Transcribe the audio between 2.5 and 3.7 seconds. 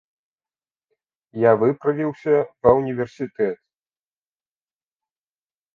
ва ўніверсітэт.